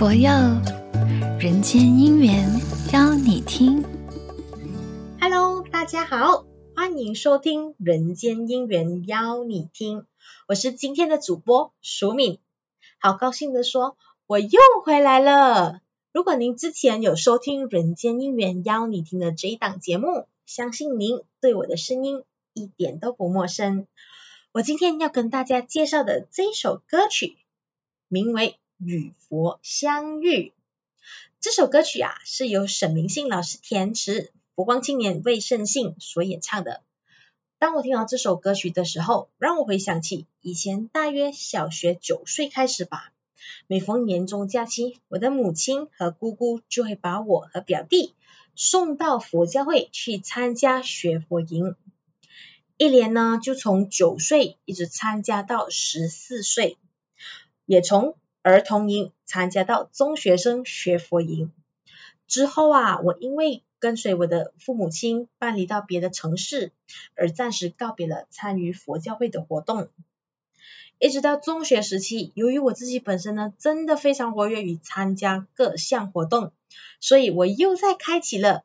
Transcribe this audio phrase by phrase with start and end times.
[0.00, 0.30] 佛佑
[1.38, 2.48] 人间姻缘
[2.90, 3.84] 邀你听。
[5.20, 9.98] Hello，大家好，欢迎收听《人间姻缘邀你听》，
[10.48, 12.38] 我是今天的主播淑敏，
[12.98, 15.82] 好高兴的说，我又回来了。
[16.14, 22.22] 如果您之前有收听《人间姻缘邀你听》的这一档节目，相信您对我的声音
[22.54, 23.86] 一点都不陌生。
[24.52, 27.36] 我今天要跟大家介绍的这一首歌曲，
[28.08, 28.48] 名为
[28.84, 30.48] 《与佛相遇》。
[31.40, 36.82] 这首歌曲啊，是由沈明信老师填词，佛光青年魏胜信所演唱的。
[37.58, 43.12] 当我听到这首歌曲的时候，让我回想起以前大约小学九岁开始吧。
[43.66, 48.14] 每逢年终假期，我的母亲和姑姑就会把我和表弟
[48.54, 51.76] 送到佛教会去参加学佛营。
[52.76, 56.78] 一连呢，就从九岁一直参加到十四岁，
[57.66, 61.52] 也从儿童营参加到中学生学佛营。
[62.26, 66.72] 之后啊，我因为跟随我的父母亲搬离到别的城市，
[67.14, 69.88] 而暂时告别了参与佛教会的活动。
[70.98, 76.52] 一直到中学时期，由于我自己本身呢，真的非常活跃于参加各项活动，
[77.00, 78.64] 所以我又再开启了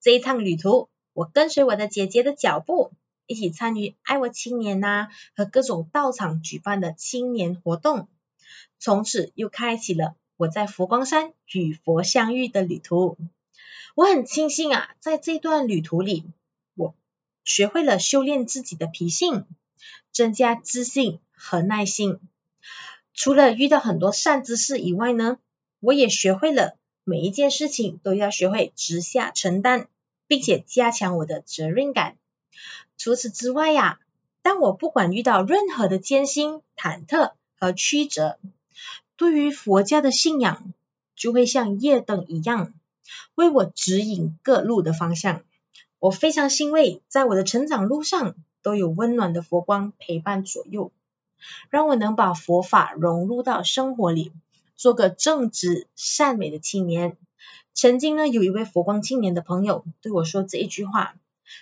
[0.00, 0.88] 这一趟旅途。
[1.12, 2.90] 我跟随我的姐姐的脚步。
[3.28, 8.06] 一起参与爱我青年呐、和各种道场举办的青年活动，
[8.78, 13.16] 从此又开启了我在佛光山与佛相遇的旅途。
[13.94, 16.24] 我很庆幸啊，在这段旅途里，
[16.74, 16.94] 我
[17.44, 19.46] 学会了修炼自己的脾性，
[20.12, 22.20] 增加自信和耐心。
[23.14, 25.38] 除了遇到很多善知识以外呢，
[25.80, 29.86] 我也学会了每一件事情都要学会直下承担，
[30.26, 32.18] 并且加强我的责任感。
[32.98, 34.00] 除此之外呀，
[34.42, 38.38] 当我不管遇到任何的艰辛、忐忑和曲折，
[39.16, 40.72] 对于佛家的信仰
[41.14, 42.74] 就会像夜灯一样，
[43.34, 45.42] 为我指引各路的方向。
[45.98, 50.92] 我非常欣慰，在我的成长路上都有温暖的佛光陪伴左右，
[51.70, 54.32] 让我能把佛法融入到生活里，
[54.76, 57.16] 做个正直善美的青年。
[57.72, 61.14] 曾经呢，有一位佛光青年的朋友对我说这一句话。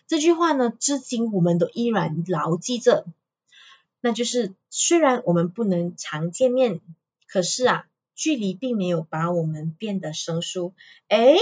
[0.08, 3.06] 这句话呢，至今我们都依然牢记着。
[4.04, 6.82] 那就是，虽然我们不能常见面，
[7.26, 10.74] 可是啊，距离并没有把我们变得生疏。
[11.08, 11.38] 诶，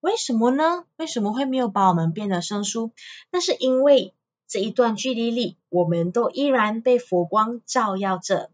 [0.00, 0.86] 为什么呢？
[0.96, 2.92] 为什么会没有把我们变得生疏？
[3.30, 4.14] 那是因为
[4.48, 8.50] 这一段距离里，我们都依然被佛光照耀着。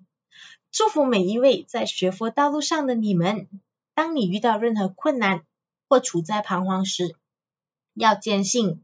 [0.73, 3.49] 祝福每一位在学佛道路上的你们。
[3.95, 5.45] 当你遇到任何困难
[5.89, 7.15] 或处在彷徨时，
[7.95, 8.83] 要坚信。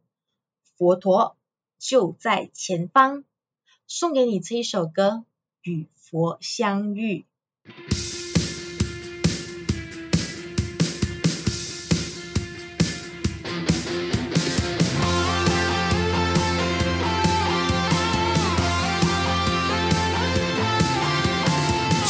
[0.77, 1.37] 佛陀
[1.81, 3.25] 就在前方，
[3.97, 5.25] 送给你这一首歌
[5.71, 7.27] 《与佛相遇》。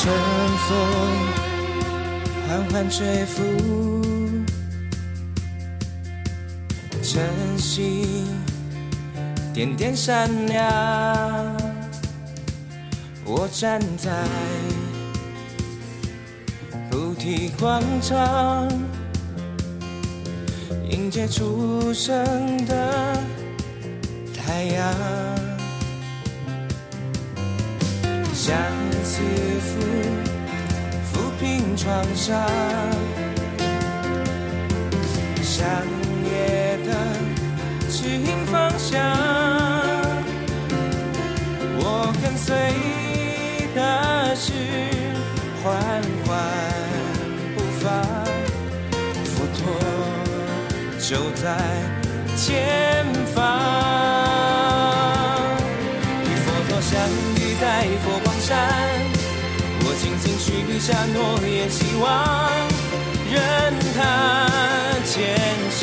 [0.00, 0.14] 春
[0.56, 0.78] 风
[2.48, 3.42] 缓缓吹拂，
[7.02, 8.24] 晨曦。
[9.52, 11.23] 点点闪亮，
[13.56, 14.10] 站在
[16.90, 18.68] 菩提广场，
[20.90, 22.16] 迎接初升
[22.66, 23.16] 的
[24.36, 24.92] 太阳，
[28.32, 28.56] 相
[29.04, 29.22] 思
[29.62, 29.78] 抚
[31.12, 32.36] 抚平创伤，
[35.40, 35.64] 相
[36.24, 36.92] 夜的。
[37.88, 39.00] 指引方向，
[51.54, 51.60] 在
[52.36, 53.38] 前方。
[56.24, 56.92] 与佛陀相
[57.36, 57.64] 遇在
[58.02, 58.50] 佛光山，
[59.80, 60.46] 我轻轻许
[60.80, 61.16] 下诺
[61.46, 62.04] 言，希望
[63.30, 63.36] 任
[63.94, 63.98] 他
[65.04, 65.12] 前
[65.70, 65.80] 行。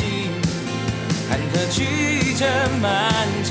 [1.28, 2.44] 坎坷曲折
[2.82, 2.90] 漫
[3.44, 3.50] 长，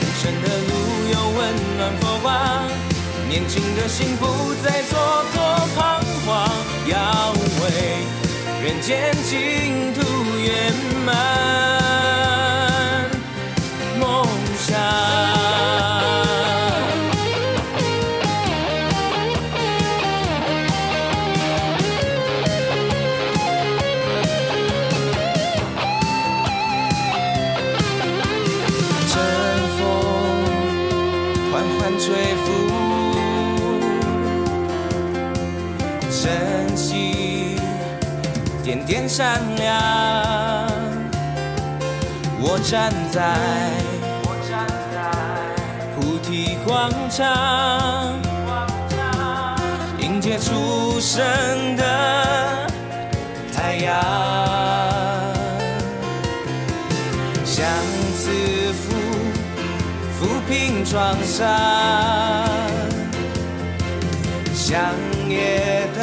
[0.00, 0.70] 人生的路
[1.12, 1.40] 有温
[1.78, 2.28] 暖佛光，
[3.28, 4.22] 年轻的心不
[4.62, 4.92] 再蹉
[5.32, 5.36] 跎
[5.74, 5.76] 彷
[6.26, 6.28] 徨，
[6.86, 7.32] 要
[7.62, 7.64] 为
[8.62, 8.88] 人间
[9.24, 9.36] 净土
[9.86, 9.87] 圆
[11.08, 11.14] 满
[13.98, 14.04] 梦
[14.58, 14.76] 想，
[29.08, 29.10] 春
[29.78, 29.80] 风
[31.50, 32.04] 缓缓吹
[32.44, 32.46] 拂，
[36.10, 36.16] 晨
[36.76, 36.86] 曦
[38.62, 40.67] 点点闪亮。
[42.50, 43.36] 我站在
[45.94, 48.16] 菩提广场，
[49.98, 51.84] 迎接初升的
[53.54, 54.02] 太阳，
[57.44, 57.66] 向
[58.16, 58.96] 慈父
[60.18, 61.46] 抚平创伤，
[64.54, 64.80] 向
[65.28, 66.02] 夜灯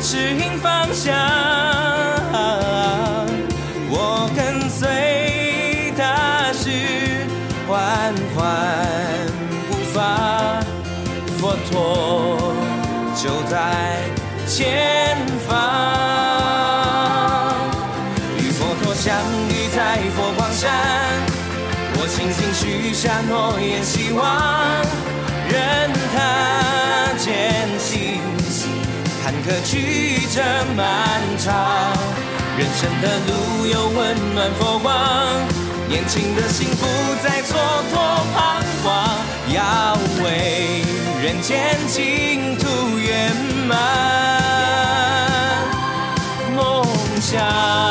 [0.00, 1.12] 指引方向，
[13.22, 13.56] 就在
[14.48, 15.16] 前
[15.48, 15.54] 方。
[18.36, 19.14] 与佛陀相
[19.48, 20.68] 遇在佛光山，
[21.94, 24.20] 我轻轻许下诺言，希望
[25.48, 28.18] 任它艰辛，
[29.22, 30.42] 坎坷曲折
[30.76, 30.82] 漫
[31.38, 31.54] 长，
[32.58, 33.30] 人生的路
[33.66, 34.00] 有温
[34.34, 34.90] 暖佛光，
[35.88, 36.84] 年轻的心不
[37.22, 37.54] 再蹉
[37.94, 37.94] 跎
[38.34, 38.36] 彷
[38.82, 38.90] 徨，
[39.54, 40.82] 要为
[41.22, 42.58] 人间尽
[46.56, 46.60] 梦
[47.20, 47.30] 想。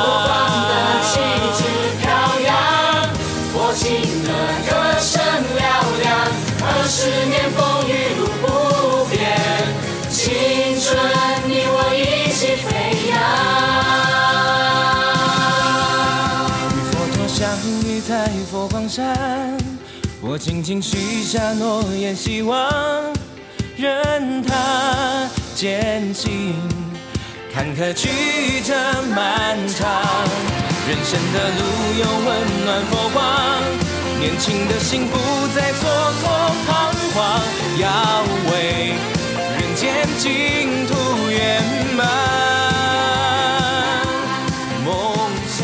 [0.01, 0.29] 佛光
[0.69, 0.71] 的
[1.07, 1.11] 旗
[1.57, 1.59] 帜
[2.01, 2.03] 飘
[2.45, 2.49] 扬，
[3.53, 3.83] 佛经
[4.23, 4.29] 的
[4.69, 5.11] 歌声
[5.55, 5.59] 嘹
[6.01, 6.05] 亮。
[6.63, 6.65] 二。
[6.93, 7.89] 十年风雨
[8.19, 8.45] 路不
[9.09, 9.15] 变，
[10.09, 10.19] 青
[10.77, 10.85] 春
[11.47, 11.97] 你我一
[12.33, 12.67] 起飞
[13.09, 13.11] 扬。
[16.67, 17.39] 与佛陀相
[17.81, 18.11] 遇在
[18.51, 19.57] 佛光山，
[20.19, 22.59] 我轻轻许下诺言，希望
[23.77, 25.29] 任它
[25.61, 26.55] 艰辛，
[27.53, 28.09] 坎坷曲
[28.65, 28.73] 折
[29.15, 29.87] 漫长，
[30.89, 31.61] 人生的路
[31.99, 32.27] 有温
[32.65, 33.21] 暖佛光。
[34.19, 35.15] 年轻的心不
[35.53, 35.85] 再蹉
[36.23, 36.23] 跎
[36.65, 36.69] 彷
[37.13, 37.15] 徨，
[37.77, 37.85] 要
[38.49, 38.95] 为
[39.59, 39.85] 人间
[40.17, 40.27] 净
[40.87, 40.89] 土
[41.29, 41.61] 圆
[41.95, 41.99] 满
[44.83, 44.89] 梦
[45.47, 45.59] 想。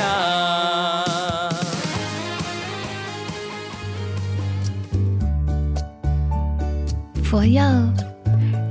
[7.24, 7.60] 佛佑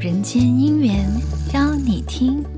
[0.07, 1.05] 人间姻缘
[1.53, 2.56] 邀你听。